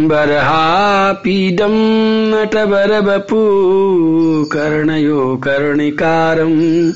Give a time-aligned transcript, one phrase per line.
[0.00, 1.74] बर्हापीडं
[2.30, 3.40] नटवरवपू
[4.44, 6.92] कर्णयो कर्णिकारम्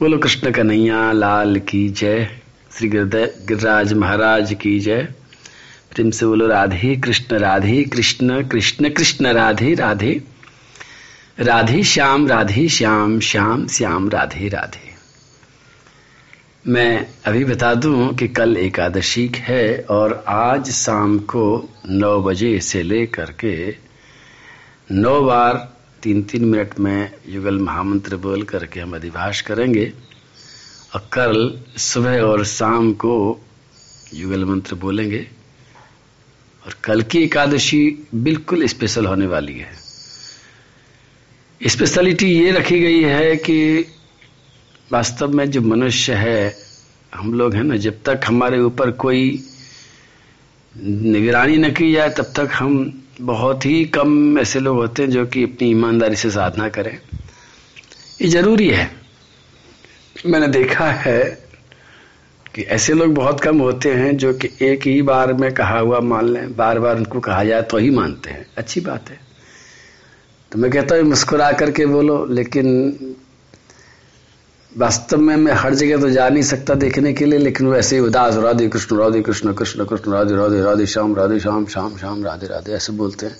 [0.00, 2.28] बोलो कृष्ण कन्हैया, लाल की जय,
[2.72, 5.08] श्री गिरिराज महाराज की जय।
[5.90, 10.22] प्रेम से बोलो, राधे कृष्ण राधे कृष्ण कृष्ण कृष्ण, राधे राधे।
[11.38, 14.87] राधे श्याम राधे श्याम श्याम श्याम, राधे राधे।
[16.66, 22.82] मैं अभी बता दूँ कि कल एकादशी है और आज शाम को नौ बजे से
[22.82, 23.74] लेकर के
[24.90, 29.92] नौ बार तीन तीन मिनट में युगल महामंत्र बोल करके हम अधिभाष करेंगे।
[30.94, 33.40] और कल सुबह और शाम को
[34.14, 35.26] युगल मंत्र बोलेंगे।
[36.66, 39.72] और कल की एकादशी बिल्कुल स्पेशल होने वाली है।
[41.66, 43.84] स्पेशलिटी ये रखी गई है कि
[44.92, 46.56] वास्तव में जो मनुष्य है,
[47.14, 49.44] हम लोग हैं ना, जब तक हमारे ऊपर कोई
[50.78, 55.26] निगरानी न की जाए, तब तक हम बहुत ही कम ऐसे लोग होते हैं जो
[55.26, 56.98] कि अपनी ईमानदारी से साधना करें।
[58.22, 58.90] ये ज़रूरी है।
[60.26, 61.48] मैंने देखा है
[62.54, 66.00] कि ऐसे लोग बहुत कम होते हैं जो कि एक ही बार में कहा हुआ
[66.00, 69.20] मान लें बार बार उनको कहा जाए तो ही मानते हैं। अच्छी बात है।
[70.52, 72.98] तो मैं कहता हूँ, मुस्कुरा करके बोलो, लेकिन
[74.78, 78.02] वास्तव में मैं हर जगह तो जा नहीं सकता देखने के लिए, लेकिन वैसे ही
[78.02, 82.24] उदास, राधे कृष्ण राधे कृष्ण कृष्ण कृष्ण, राधे राधे राधे, श्याम राधे, श्याम श्याम श्याम,
[82.24, 83.36] राधे राधे, ऐसे बोलते हैं।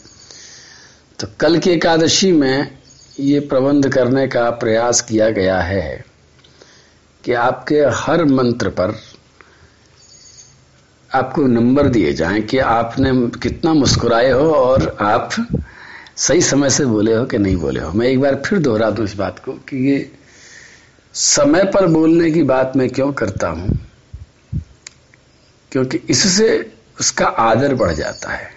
[1.21, 2.79] तो कल की एकादशी में
[3.21, 6.05] ये प्रबंध करने का प्रयास किया गया है
[7.25, 8.95] कि आपके हर मंत्र पर
[11.15, 15.31] आपको नंबर दिए जाएँ कि आपने कितना मुस्कुराए हो और आप
[16.17, 19.05] सही समय से बोले हो कि नहीं बोले हो। मैं एक बार फिर दोहरा दूँ
[19.05, 20.13] इस बात को कि ये
[21.15, 23.79] समय पर बोलने की बात मैं क्यों करता हूँ?
[25.73, 28.51] क्योंकि इससे उसका आदर बढ़ जाता है।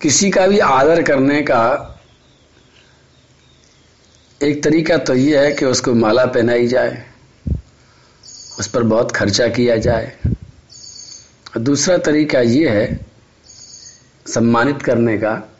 [0.00, 1.88] किसी का भी आदर करने का
[4.42, 7.06] एक तरीका तो यह है कि उसको माला पहनाई जाए,
[8.58, 10.18] उस पर बहुत खर्चा किया जाए।
[11.58, 13.00] दूसरा तरीका यह है
[14.26, 15.51] सम्मानित करने का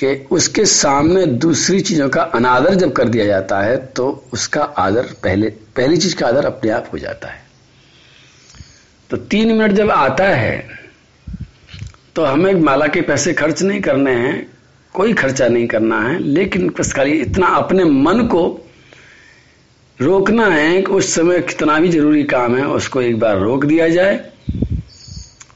[0.00, 5.06] कि उसके सामने दूसरी चीज़ों का अनादर जब कर दिया जाता है तो उसका आदर
[5.22, 7.42] पहले, पहली चीज़ का आदर अपने आप हो जाता है।
[9.10, 10.78] तो तीन मिनट जब आता है
[12.16, 14.46] तो हमें माला के पैसे खर्च नहीं करने हैं,
[14.94, 18.42] कोई खर्चा नहीं करना है, लेकिन बस इतना अपने मन को
[19.98, 23.88] रोकना है कि उस समय कितना भी ज़रूरी काम है, उसको एक बार रोक दिया
[23.88, 24.18] जाए।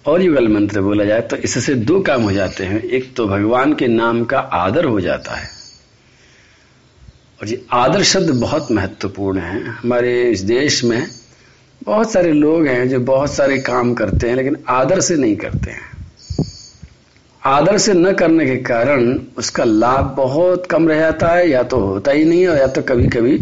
[0.07, 3.73] और युगल मंत्र बोला जाए तो इससे दो काम हो जाते हैं। एक तो भगवान
[3.75, 5.49] के नाम का आदर हो जाता है।
[7.43, 11.07] और ये आदर शब्द बहुत महत्वपूर्ण है। हमारे इस देश में
[11.83, 15.71] बहुत सारे लोग हैं जो बहुत सारे काम करते हैं, लेकिन आदर से नहीं करते
[15.71, 15.93] हैं।
[17.43, 21.79] आदर से न करने के कारण उसका लाभ बहुत कम रह जाता है, या तो
[21.79, 23.41] होता ही नहीं है या तो कभी कभी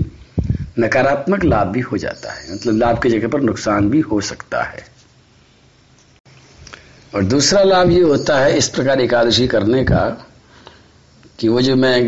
[0.78, 4.62] नकारात्मक लाभ भी हो जाता है। मतलब लाभ की जगह पर नुकसान भी हो सकता
[4.62, 4.91] है।
[7.15, 10.05] और दूसरा लाभ ये होता है इस प्रकार एकादशी करने का
[11.39, 11.99] कि वो जो मैं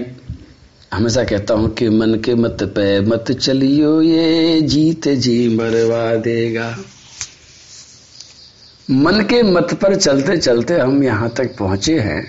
[0.93, 6.69] हमेशा कहता हूँ कि मन के मत पे मत चलियो ये जीत जी मरवा देगा।
[8.89, 12.23] मन के मत पर चलते चलते हम यहाँ तक पहुँचे हैं।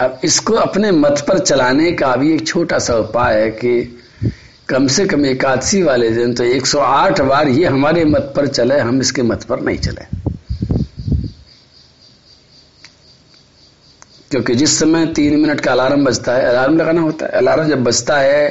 [0.00, 4.00] अब इसको अपने मत पर चलाने का भी एक छोटा सा उपाय है कि
[4.68, 9.00] कम से कम एकादशी वाले दिन तो 108 बार ये हमारे मत पर चले, हम
[9.00, 10.21] इसके मत पर नहीं चले।
[14.32, 17.82] क्योंकि जिस समय तीन मिनट का अलार्म बजता है, अलार्म लगाना होता है, अलार्म जब
[17.84, 18.50] बजता है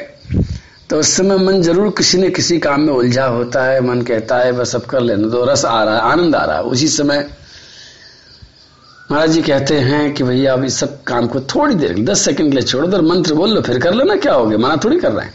[0.90, 4.38] तो उस समय मन ज़रूर किसी न किसी काम में उलझा होता है, मन कहता
[4.38, 6.88] है, बस अब कर लेना तो रस आ रहा है, आनंद आ रहा है। उसी
[6.90, 7.28] समय
[9.12, 12.50] महाराज जी कहते हैं कि भैया अब इस सब काम को थोड़ी देर, दस सेकंड
[12.50, 14.58] के लिए छोड़ दो मंत्र बोल लो, फिर कर लेना, क्या हो गया?
[14.58, 15.34] मना थोड़ी कर रहे हैं।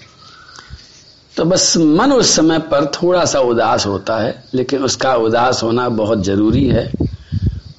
[1.34, 5.88] तो बस मन उस समय पर थोड़ा सा उदास होता है, लेकिन उसका उदास होना
[5.96, 6.90] बहुत ज़रूरी है,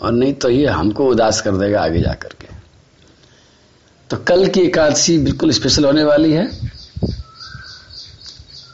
[0.02, 2.47] और नहीं तो ये हमको उदास कर देगा आगे जाकर के।
[4.10, 6.46] तो कल की एकादशी बिल्कुल स्पेशल होने वाली है।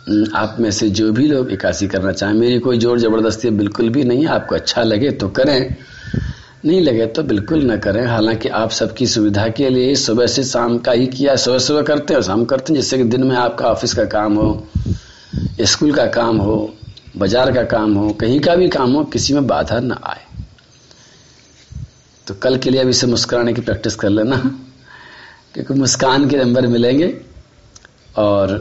[0.08, 3.90] हम्म, आप में से जो भी लोग एकादशी करना चाहें मेरी कोई ज़ोर ज़बरदस्ती बिल्कुल
[3.90, 5.76] भी नहीं आपको अच्छा लगे तो करें
[6.66, 10.78] नहीं लगे तो बिल्कुल न करें। हालाँकि आप सबकी सुविधा के लिए सुबह से शाम
[10.80, 13.66] का ही किया सुबह सुबह करते हो शाम करते हैं जिससे कि दिन में आपका
[13.68, 14.68] ऑफ़िस का काम हो
[15.62, 16.56] स्कूल का काम हो
[17.18, 20.22] बाज़ार का काम हो कहीं का भी काम हो किसी में बाधा ना आए।
[22.28, 24.42] तो कल के लिए अभी से मुस्कुराने की प्रैक्टिस कर लेना।
[25.54, 27.14] क्योंकि मुस्कान के नंबर मिलेंगे
[28.18, 28.58] और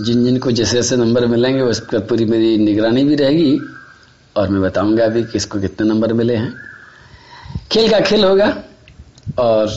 [0.00, 3.58] जिन जिन को जैसे जैसे नंबर मिलेंगे उस पर पूरी मेरी निगरानी भी रहेगी
[4.36, 6.54] और मैं बताऊँगा अभी किसको कितने नंबर मिले हैं।
[7.72, 8.46] खेल का खेल होगा
[9.38, 9.74] और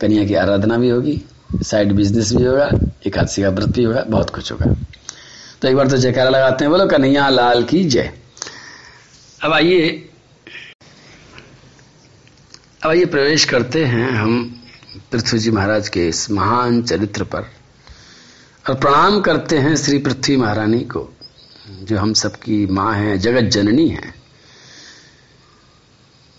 [0.00, 1.20] कन्या की आराधना भी होगी
[1.62, 2.70] साइड बिज़नेस भी होगा,
[3.06, 4.74] एकादशी का व्रत भी होगा, बहुत कुछ होगा।
[5.62, 8.12] तो एक बार तो जयकारा लगाते हैं, बोलो, कन्हैया लाल की जय।
[9.42, 10.10] अब आइए
[12.84, 14.60] अब आइए प्रवेश करते हैं हम
[15.12, 17.42] पृथ्वी जी महाराज के इस महान चरित्र पर।
[18.70, 21.12] और प्रणाम करते हैं श्री पृथ्वी महारानी को,
[21.82, 24.14] जो हम सबकी माँ है, जगत जननी है।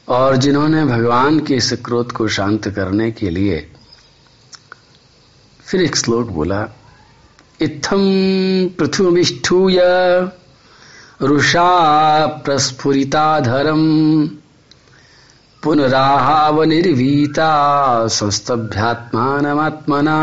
[0.07, 3.71] और जिन्होंने भगवान के इस क्रोध को शांत करने के लिए
[5.65, 6.69] फिर एक श्लोक बोला
[7.61, 8.05] इत्थम
[8.79, 9.79] पृथ्वीष्ठूय
[11.21, 13.81] रुषा प्रस्फुरिताधरम।
[15.65, 20.17] पुनराहाव निर्वीता संस्तभ्यात्मात्मना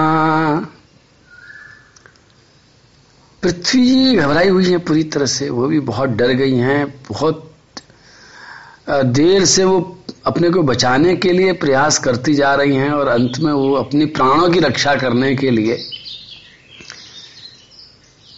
[3.43, 7.53] पृथ्वी घबराई हुई है पूरी तरह से, वो भी बहुत डर गई हैं, बहुत
[8.89, 13.33] देर से वो अपने को बचाने के लिए प्रयास करती जा रही हैं और अंत
[13.39, 15.79] में वो अपनी प्राणों की रक्षा करने के लिए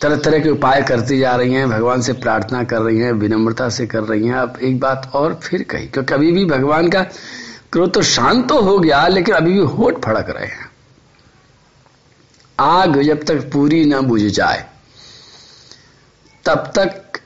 [0.05, 3.69] तरह तरह के उपाय करती जा रही हैं, भगवान से प्रार्थना कर रही हैं, विनम्रता
[3.69, 7.03] से कर रही हैं। अब एक बात और फिर कही, क्योंकि अभी भी भगवान का
[7.73, 10.71] क्रोध तो शांत तो हो गया, लेकिन अभी भी होठ फड़क रहे हैं।
[12.59, 14.65] आग जब तक पूरी ना बुझ जाए,
[16.45, 17.19] तब तक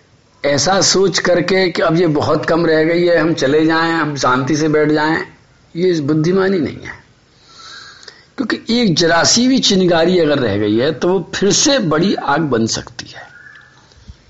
[0.43, 4.17] ऐसा सोच करके कि अब ये बहुत कम रह गई है, हम चले जाएँ, हम
[4.17, 5.23] शांति से बैठ जाएँ,
[5.75, 6.98] ये बुद्धिमानी नहीं है।
[8.39, 12.41] क्योंकि एक जरासी भी चिनगारी अगर रह गई है तो वो फिर से बड़ी आग
[12.41, 13.27] बन सकती है।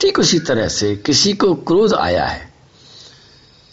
[0.01, 2.47] ठीक उसी तरह से किसी को क्रोध आया है।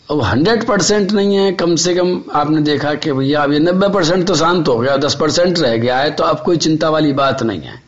[0.10, 3.90] अब हंड्रेड परसेंट नहीं है, कम से कम आपने देखा कि भैया अब ये नब्बे
[3.90, 7.14] परसेंट तो शांत हो गया, दस परसेंट रह गया है तो अब कोई चिंता वाली
[7.14, 7.82] बात नहीं है।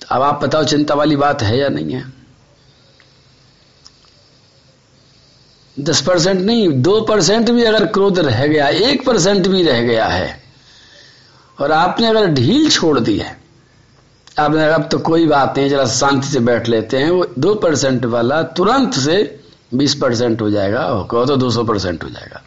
[0.00, 2.04] अब आप बताओ चिंता वाली बात है या नहीं है?
[5.76, 10.06] दस परसेंट नहीं, दो परसेंट भी अगर क्रोध रह गया, एक परसेंट भी रह गया
[10.08, 10.49] है
[11.60, 13.36] और आपने अगर ढील छोड़ दी है,
[14.38, 18.04] आपने अब तो कोई बात नहीं, जरा शांति से बैठ लेते हैं, वो दो परसेंट
[18.06, 19.18] वाला तुरंत से
[19.74, 22.42] बीस परसेंट हो जाएगा कहो तो दो सौ परसेंट हो जाएगा।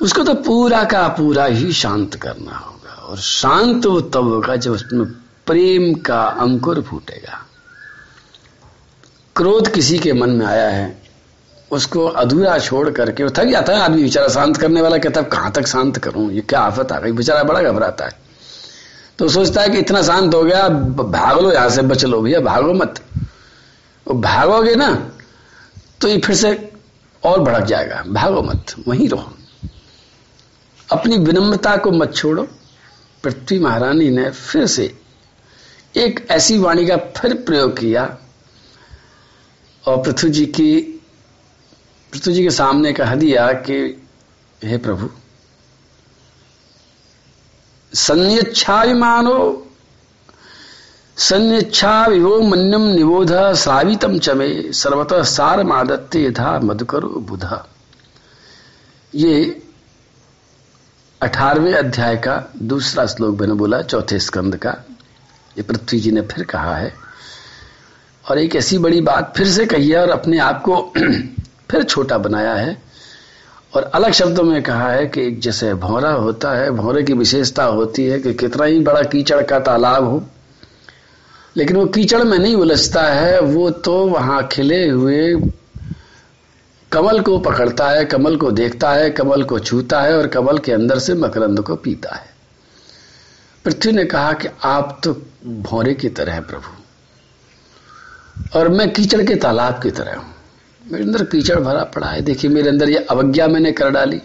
[0.00, 4.72] उसको तो पूरा का पूरा ही शांत करना होगा, और शांत वो तब होगा जब
[4.72, 5.04] उसमें
[5.46, 7.40] प्रेम का अंकुर फूटेगा।
[9.36, 11.03] क्रोध किसी के मन में आया है
[11.70, 15.26] उसको अधूरा छोड़ करके, वो थक जाता है आदमी, बेचारा शांत करने वाला, कहता है,
[15.26, 16.30] कहाँ तक शांत करूँ?
[16.32, 17.12] ये क्या आफत आ गई?
[17.12, 18.18] बेचारा बड़ा घबराता है।
[19.18, 22.40] तो सोचता है कि इतना शांत हो गया भाग लो यहाँ से बच लो भैया,
[22.40, 23.00] भागो मत।
[24.06, 25.10] वो भागोगे ना
[26.00, 26.72] तो ये फिर से
[27.22, 29.32] और भड़क जाएगा। भागो मत, वहीं रहो।
[30.92, 32.46] अपनी विनम्रता को मत छोड़ो।
[33.24, 34.94] पृथ्वी महारानी ने फिर से
[35.96, 38.18] एक ऐसी वाणी का फिर प्रयोग किया
[39.84, 40.93] और पृथ्वी जी की
[42.14, 44.08] पृथ्वी जी के सामने कह दिया कि,
[44.64, 45.10] हे प्रभु
[47.94, 49.66] संयच्छाभिमानो
[51.16, 57.62] संयच्छा विभो मन्यम निबोध श्रावितम चमे सर्वतः सार मादत्ते यथा मधुकर बुध।
[59.14, 59.62] ये
[61.22, 64.70] अठारहवें अध्याय का दूसरा श्लोक मैंने बोला, चौथे स्कंद का।
[65.58, 66.94] ये पृथ्वी जी ने फिर कहा है।
[68.30, 70.92] और एक ऐसी बड़ी बात फिर से कही है और अपने आप को
[71.68, 72.76] फिर छोटा बनाया है।
[73.72, 77.64] और अलग शब्दों में कहा है कि एक जैसे भौरा होता है, भौरे की विशेषता
[77.64, 80.22] होती है कि कितना ही बड़ा कीचड़ का तालाब हो,
[81.56, 85.34] लेकिन वो कीचड़ में नहीं उलझता है, वो तो वहाँ खिले हुए
[86.92, 90.72] कमल को पकड़ता है, कमल को देखता है, कमल को छूता है और कमल के
[90.72, 92.32] अंदर से मकरंद को पीता है।
[93.64, 95.12] पृथ्वी ने कहा कि आप तो
[95.46, 96.70] भौरे की तरह प्रभु,
[98.58, 100.33] और मैं कीचड़ के तालाब की तरह हूँ।
[100.92, 104.20] मेरे अंदर कीचड़ भरा पड़ा है। देखिए, मेरे अंदर ये अवज्ञा मैंने कर डाली।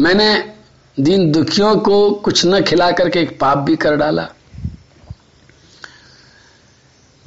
[0.00, 0.52] मैंने
[1.00, 4.28] दीन दुखियों को कुछ न खिला करके एक पाप भी कर डाला।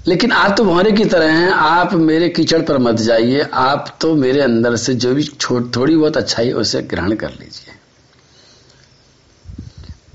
[0.07, 4.15] लेकिन आप तो भौरे की तरह हैं। आप मेरे कीचड़ पर मत जाइए। आप तो
[4.15, 5.23] मेरे अंदर से जो भी
[5.77, 7.73] थोड़ी बहुत अच्छाई उसे ग्रहण कर लीजिए।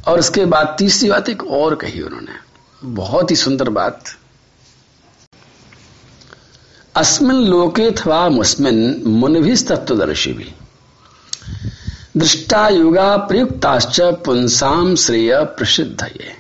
[0.09, 2.33] और उसके बाद तीसरी बात एक और कही उन्होंने।
[2.85, 4.05] बहुत ही सुंदर बात।
[6.97, 8.77] अस्मिन लोके थवा मुस्मिन
[9.69, 10.53] तत्वदर्शी भी
[12.17, 16.33] दृष्टा युगा प्रयुक्ताश्च पुंसाम श्रेय प्रसिद्ध ये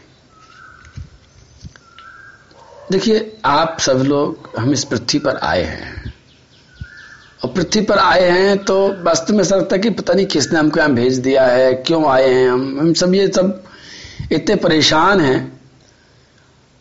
[2.92, 6.12] देखिए, आप सब लोग हम इस पृथ्वी पर आए हैं।
[7.44, 10.80] और पृथ्वी पर आए हैं तो वास्तव में लगता है कि पता नहीं किसने हमको
[10.80, 12.80] यहाँ भेज दिया है, क्यों आए हैं हम?
[12.80, 13.62] हम सब ये सब
[14.32, 15.53] इतने परेशान हैं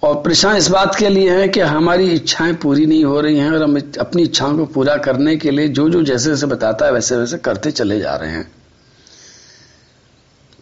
[0.04, 3.52] और परेशान इस बात के लिए है कि हमारी इच्छाएँ पूरी नहीं हो रही हैं
[3.52, 6.92] और हम अपनी इच्छाओं को पूरा करने के लिए जो जो जैसे जैसे बताता है
[6.92, 8.52] वैसे वैसे करते चले जा रहे हैं।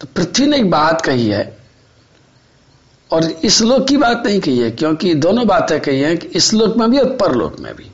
[0.01, 1.57] तो पृथ्वी ने एक बात कही है
[3.11, 6.53] और इस लोक की बात नहीं कही है, क्योंकि दोनों बातें कही हैं कि इस
[6.53, 7.91] लोक में भी और परलोक में भी।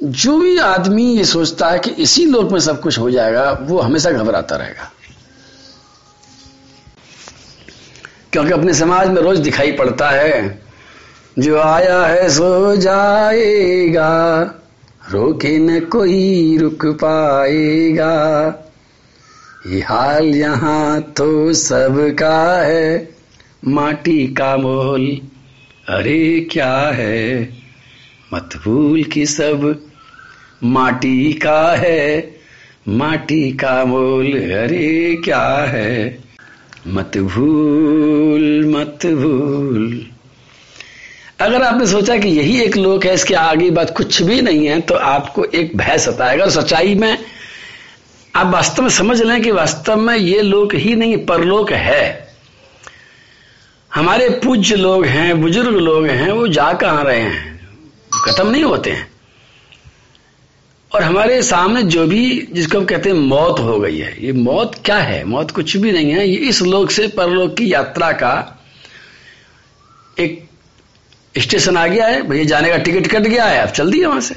[0.00, 3.78] जो भी आदमी ये सोचता है कि इसी लोक में सब कुछ हो जाएगा, वो
[3.78, 4.92] हमेशा घबराता रहेगा।
[8.32, 10.62] क्योंकि अपने समाज में रोज दिखाई पड़ता है।
[11.38, 14.40] जो आया है सो जाएगा,
[15.10, 18.14] रोके न कोई रुक पाएगा।
[19.66, 23.08] ये हाल यहाँ तो सबका है,
[23.66, 25.20] माटी का मोल,
[25.88, 27.48] अरे क्या है?
[28.34, 29.82] मत भूल की सब
[30.64, 32.34] माटी का है,
[32.88, 36.27] माटी का मोल, अरे क्या है?
[36.88, 40.06] मत भूल मत भूल।
[41.40, 44.80] अगर आपने सोचा कि यही एक लोक है, इसके आगे बात कुछ भी नहीं है
[44.80, 47.18] तो आपको एक भय सताएगा। और सच्चाई में
[48.34, 52.28] आप वास्तव में समझ लें कि वास्तव में ये लोक ही नहीं, परलोक है।
[53.94, 57.60] हमारे पूज्य लोग हैं, बुज़ुर्ग लोग हैं, वो जा कहाँ रहे हैं?
[58.24, 59.10] खत्म नहीं होते हैं।
[60.94, 64.80] और हमारे सामने जो भी, जिसको हम कहते हैं मौत हो गई है, ये मौत
[64.84, 65.24] क्या है?
[65.24, 68.62] मौत कुछ भी नहीं है। ये इस लोक से परलोक की यात्रा का
[70.18, 70.48] एक
[71.38, 74.20] स्टेशन आ गया है। भैया, जाने का टिकट कट गया है। आप चल दिए वहाँ
[74.20, 74.34] से?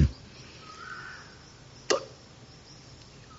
[1.90, 2.08] तो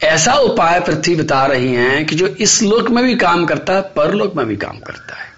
[0.01, 3.83] ऐसा उपाय पृथ्वी बता रही हैं कि जो इस लोक में भी काम करता है,
[3.83, 5.33] परलोक में भी काम करता है।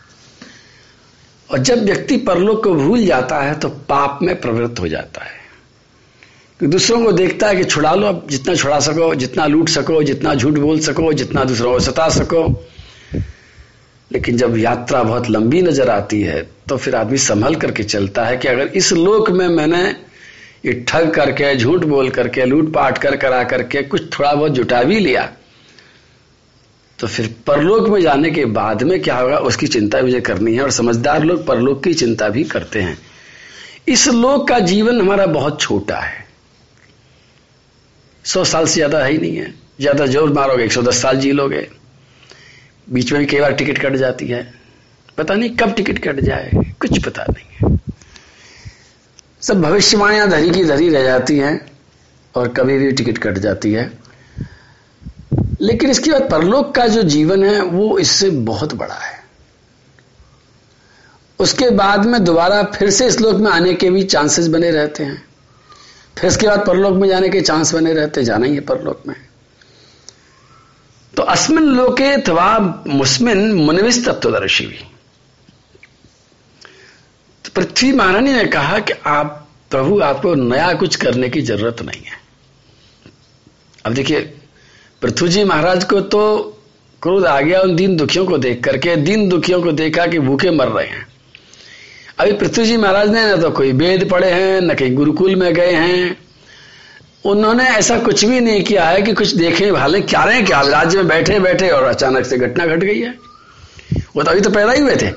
[1.51, 5.44] और जब व्यक्ति परलोक को भूल जाता है तो पाप में प्रवृत्त हो जाता है।
[6.67, 10.35] दूसरों को देखता है कि छुड़ा लो, अब जितना छुड़ा सको, जितना लूट सको, जितना
[10.35, 12.47] झूठ बोल सको, जितना दूसरों को सता सको।
[14.11, 18.37] लेकिन जब यात्रा बहुत लंबी नज़र आती है तो फिर आदमी संभल करके चलता है
[18.37, 19.85] कि अगर इस लोक में मैंने
[20.67, 24.83] ये ठग करके, झूठ बोल करके लूट पाट कर करा करके कुछ थोड़ा बहुत जुटा
[24.83, 25.29] भी लिया
[26.99, 29.39] तो फिर परलोक में जाने के बाद में क्या होगा?
[29.39, 32.99] उसकी चिंता मुझे करनी है और समझदार लोग परलोक की चिंता भी करते हैं।
[33.89, 36.24] इस लोक का जीवन हमारा बहुत छोटा है।
[38.25, 41.17] सौ साल से ज़्यादा है ही नहीं है। ज़्यादा ज़ोर मारोगे, एक सौ दस साल
[41.17, 41.67] जी लोगे।
[42.89, 44.43] बीच में भी कई बार टिकट कट जाती है।
[45.19, 46.51] पता नहीं कब टिकट कट जाए,
[46.81, 47.79] कुछ पता नहीं है।
[49.43, 51.61] सब भविष्यवाणियाँ धरी की धरी रह जाती हैं
[52.35, 53.91] और कभी भी टिकट कट जाती है।
[55.61, 59.23] लेकिन इसके बाद परलोक का जो जीवन है, वो इससे बहुत बड़ा है।
[61.39, 65.05] उसके बाद में दोबारा फिर से इस लोक में आने के भी चांसेस बने रहते
[65.05, 65.23] हैं।
[66.19, 69.17] फिर इसके बाद परलोक में जाने के चांस बने रहते, जाना ही है परलोक में।
[71.17, 74.79] तो अस्मिन लोके अथवा मुस्मिन मुनविस तत्वदर्शी भी।
[77.45, 82.03] तो पृथ्वी महारानी ने कहा कि आप, प्रभु, आपको नया कुछ करने की ज़रूरत नहीं
[82.03, 82.21] है।
[83.87, 84.21] अब देखिए
[85.03, 86.51] पृथ्वी जी महाराज को तो
[87.03, 90.51] क्रोध आ गया उन दीन दुखियों को देख करके। दीन दुखियों को देखा कि भूखे
[90.51, 91.14] मर रहे हैं।
[92.19, 95.55] अभी पृथ्वी जी महाराज ने ना तो कोई वेद पढ़े हैं, न कहीं गुरुकुल में
[95.55, 96.17] गए हैं।
[97.25, 100.99] उन्होंने ऐसा कुछ भी नहीं किया है कि कुछ देखें भाले, क्या रहे क्या राज्य
[100.99, 103.15] में बैठे बैठे और अचानक से घटना घट गट गई है।
[104.17, 105.11] वो तो अभी तो पैदा ही हुए थे।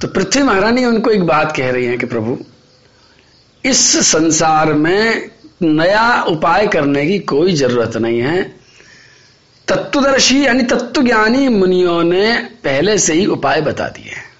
[0.00, 2.38] तो पृथ्वी महारानी उनको एक बात कह रही है कि प्रभु,
[3.64, 5.30] इस संसार में
[5.62, 8.42] नया उपाय करने की कोई ज़रूरत नहीं है।
[9.68, 14.33] तत्वदर्शी यानी तत्वज्ञानी मुनियों ने पहले से ही उपाय बता दिए हैं।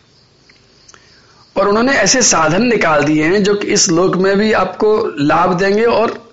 [1.57, 5.59] और उन्होंने ऐसे साधन निकाल दिए हैं जो कि इस लोक में भी आपको लाभ
[5.59, 6.33] देंगे और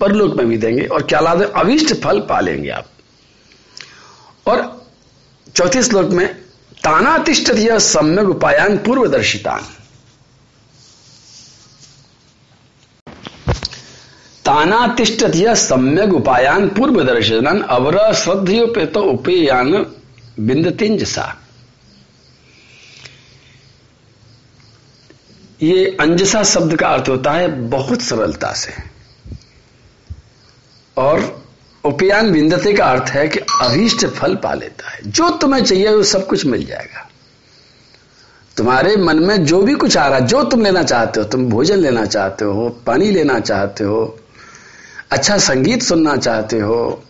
[0.00, 1.52] परलोक में भी देंगे। और क्या लाभ है?
[1.52, 2.86] अविष्ट फल पालेंगे आप।
[4.46, 4.86] और
[5.56, 6.34] चौथे श्लोक में
[6.84, 9.60] तानातिष्ठ यह सम्यक उपायान पूर्वदर्शितान।
[14.44, 15.24] तानातिष्ठ
[15.56, 19.86] सम्यक उपायान पूर्व दर्शन अवर श्रद्धयोपेत उपेयान
[20.40, 21.04] बिंदतिंज
[25.62, 28.72] ये अंजसा शब्द का अर्थ होता है बहुत सरलता से।
[30.96, 31.42] और
[31.84, 36.02] उपयान विंदते का अर्थ है कि अभीष्ट फल पा लेता है। जो तुम्हें चाहिए वो
[36.02, 37.08] सब कुछ मिल जाएगा।
[38.56, 41.48] तुम्हारे मन में जो भी कुछ आ रहा है जो तुम लेना चाहते हो, तुम
[41.48, 44.18] भोजन लेना चाहते हो, पानी लेना चाहते हो
[45.10, 47.02] अच्छा संगीत सुनना चाहते हो,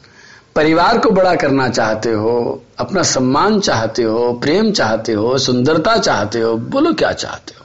[0.54, 6.40] परिवार को बड़ा करना चाहते हो, अपना सम्मान चाहते हो, प्रेम चाहते हो, सुंदरता चाहते
[6.40, 7.64] हो, बोलो क्या चाहते हो।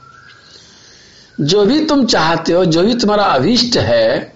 [1.40, 4.34] जो भी तुम चाहते हो, जो भी तुम्हारा अभिष्ट है,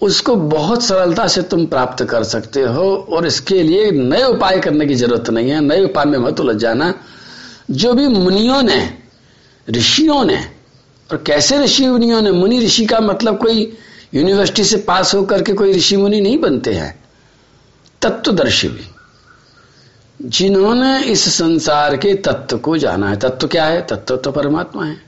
[0.00, 4.86] उसको बहुत सरलता से तुम प्राप्त कर सकते हो और इसके लिए नए उपाय करने
[4.86, 6.94] की ज़रूरत नहीं है। नए उपाय में मत उलझ जाना।
[7.70, 8.98] जो भी मुनियों ने,
[9.70, 10.44] ऋषियों ने,
[11.10, 13.78] और कैसे ऋषि मुनियों ने, मुनि ऋषि का मतलब कोई
[14.14, 17.04] यूनिवर्सिटी से पास होकर के कोई ऋषि मुनि नहीं बनते हैं।
[18.02, 18.90] तत्वदर्शी भी।
[20.22, 23.86] जिन्होंने इस संसार के तत्व को जाना है। तत्व क्या है?
[23.86, 25.07] तत्व तो परमात्मा है।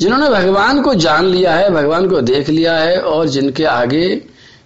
[0.00, 4.22] जिन्होंने भगवान को जान लिया है, भगवान को देख लिया है और जिनके आगे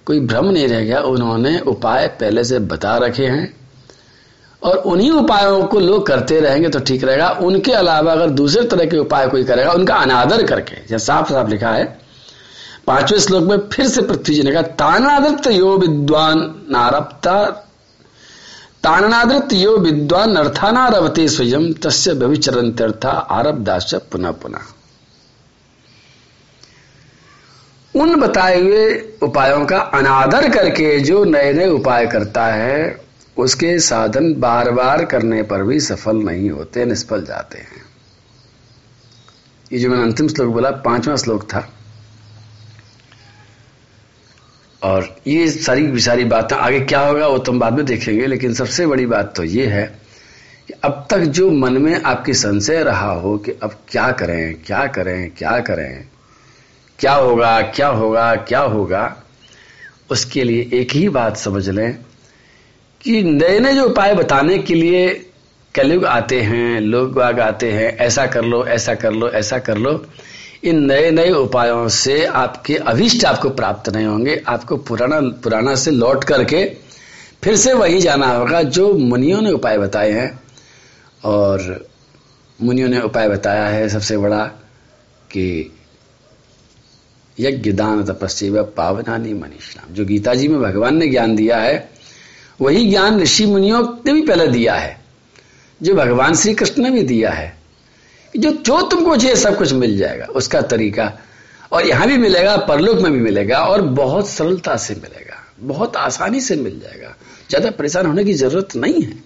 [0.07, 3.57] कोई भ्रम नहीं रह गया, उन्होंने उपाय पहले से बता रखे हैं।
[4.62, 8.85] और उन्हीं उपायों को लोग करते रहेंगे तो ठीक रहेगा। उनके अलावा अगर दूसरे तरह
[8.85, 11.99] के उपाय कोई करेगा, उनका अनादर करके, जैसे साफ़ साफ़ लिखा है,
[12.87, 17.45] पाँचवें श्लोक में फिर से पृथ्वी जी ने कहा, तानादृत यो विद्वान नारप्ता,
[18.83, 24.59] तानादृत यो विद्वान अर्थानारवते स्वयं, तस्य व्यविचरंत्यर्था आरब्दाश पुनः पुनः।
[27.95, 33.01] उन बताए हुए उपायों का अनादर करके जो नए नए उपाय करता है,
[33.37, 37.83] उसके साधन बार बार करने पर भी सफल नहीं होते, निष्फल जाते हैं।
[39.73, 41.69] ये जो मैंने अंतिम श्लोक बोला, पांचवा श्लोक था।
[44.83, 48.87] और ये सारी सारी बातें, आगे क्या होगा वो तुम बाद में देखेंगे, लेकिन सबसे
[48.87, 49.85] बड़ी बात तो ये है
[50.69, 54.87] कि अब तक जो मन में आपकी संशय रहा हो कि अब क्या करें क्या
[54.87, 56.13] करें क्या करें
[56.98, 59.16] क्या होगा क्या होगा क्या होगा?
[60.11, 61.98] उसके लिए एक ही बात समझ लें
[63.00, 65.09] कि नए नए जो उपाय बताने के लिए
[65.74, 69.78] कलयुग आते हैं लोग बाग आते हैं, ऐसा कर लो, ऐसा कर लो, ऐसा कर
[69.78, 70.07] लो,
[70.64, 75.90] इन नए नए उपायों से आपके अभिष्ट आपको प्राप्त नहीं होंगे, आपको पुराना पुराना से
[75.90, 76.64] लौट करके
[77.44, 80.40] फिर से वही जाना होगा, जो मुनियों ने उपाय बताए हैं।
[81.24, 81.88] और
[82.62, 84.44] मुनियों ने उपाय बताया है सबसे बड़ा
[85.30, 85.72] कि
[87.40, 91.90] यज्ञ दान तपस्या पावनानी मनीषणाम जो गीता जी में भगवान ने ज्ञान दिया है,
[92.61, 95.05] वही ज्ञान ऋषि मुनियों ने भी पहले दिया है।
[95.83, 97.59] जो भगवान श्री कृष्ण ने भी दिया है।
[98.37, 101.12] जो जो तुमको चाहिए सब कुछ मिल जाएगा, उसका तरीका।
[101.73, 106.40] और यहाँ भी मिलेगा, परलोक में भी मिलेगा, और बहुत सरलता से मिलेगा, बहुत आसानी
[106.40, 107.14] से मिल जाएगा।
[107.51, 109.23] ज़्यादा परेशान होने की ज़रूरत नहीं है।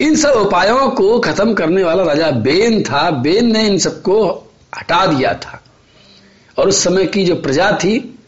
[0.00, 5.06] इन सब उपायों को खत्म करने वाला राजा बेन था। बेन ने इन सबको हटा
[5.06, 5.60] दिया था।
[6.58, 8.18] और उस समय की जो प्रजा थी,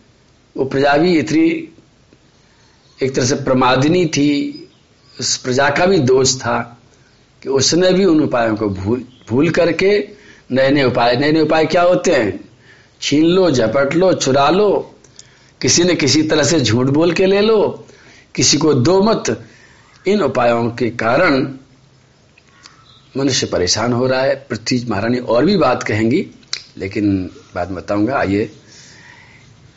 [0.56, 1.74] वो प्रजा भी इतनी,
[3.02, 4.52] एक तरह से प्रमादिनी थी।
[5.20, 6.78] उस प्रजा का भी दोष था
[7.42, 10.08] कि उसने भी उन उपायों को भूल भूल करके
[10.50, 12.50] नए नए उपाय नए नए उपाय क्या होते हैं?
[13.00, 14.94] छीन लो, झपट लो, चुरा लो,
[15.62, 17.86] किसी ने किसी तरह से झूठ बोल के ले लो,
[18.34, 19.44] किसी को दो मत।
[20.06, 21.52] इन उपायों के कारण
[23.16, 26.26] मनुष्य परेशान हो रहा है। पृथ्वी महारानी और भी बात कहेंगी।
[26.78, 28.50] लेकिन बाद में बताऊँगा, आइए।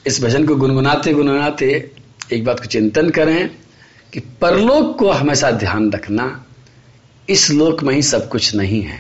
[0.08, 1.92] इस भजन को गुनगुनाते गुनगुनाते
[2.34, 3.50] एक बात को चिंतन करें
[4.14, 6.46] कि परलोक को हमेशा ध्यान रखना
[7.30, 9.00] इस लोक में ही सब कुछ नहीं है।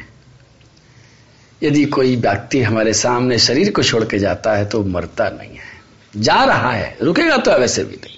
[1.64, 5.80] यदि कोई व्यक्ति हमारे सामने शरीर को छोड़ के जाता है तो मरता नहीं है।
[6.16, 8.18] जा रहा है, रुकेगा तो वैसे भी नहीं।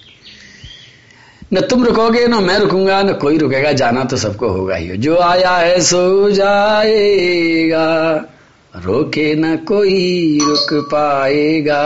[1.52, 5.18] न तुम रुकोगे, न मैं रुकूँगा, न कोई रुकेगा, जाना तो सबको होगा ही। जो
[5.18, 8.24] आया है सो जाएगा।
[8.74, 11.82] रोके न कोई रुक पाएगा।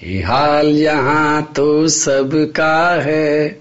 [0.00, 3.60] ये हाल यहाँ तो सबका है।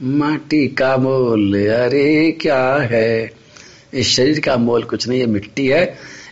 [0.00, 3.32] माटी का मोल, अरे क्या है?
[3.94, 5.84] इस शरीर का मोल कुछ नहीं है मिट्टी है,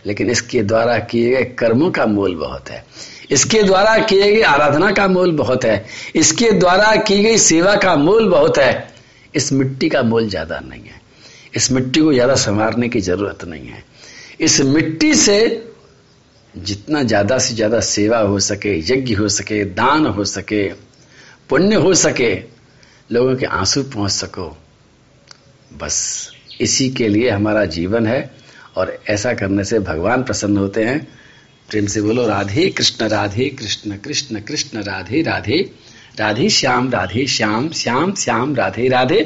[0.05, 2.83] लेकिन इसके द्वारा किए गए कर्मों का मोल बहुत है।
[3.31, 5.85] इसके द्वारा किए गए आराधना का मोल बहुत है।
[6.15, 8.93] इसके द्वारा की गई सेवा का मोल बहुत है।
[9.35, 11.01] इस मिट्टी का मोल ज़्यादा नहीं है।
[11.55, 13.83] इस मिट्टी को ज़्यादा संवारने की ज़रूरत नहीं है।
[14.39, 15.39] इस मिट्टी से
[16.53, 20.67] जितना ज़्यादा से ज़्यादा सेवा हो सके, यज्ञ हो सके, दान हो सके,
[21.49, 22.33] पुण्य हो सके,
[23.09, 24.47] लोगों के आँसू पहुँच सको।
[25.71, 25.97] बस
[26.61, 28.19] इसी के लिए हमारा जीवन है
[28.77, 30.99] और ऐसा करने से भगवान प्रसन्न होते हैं।
[31.69, 35.59] प्रेम से बोलो, राधे कृष्ण राधे कृष्ण कृष्ण कृष्ण, राधे राधे
[36.19, 39.21] राधे श्याम राधे श्याम श्याम श्याम, राधे राधे।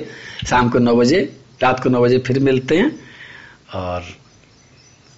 [0.50, 1.20] शाम को नौ बजे,
[1.62, 2.92] रात को नौ बजे फिर मिलते हैं
[3.74, 4.06] और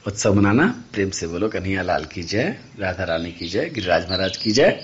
[0.08, 4.38] उत्सव मनाना, प्रेम से बोलो, कन्हैया लाल की जय, राधा रानी की जय, गिरिराज महाराज
[4.38, 4.84] की जय।